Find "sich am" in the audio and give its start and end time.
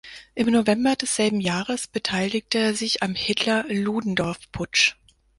2.73-3.13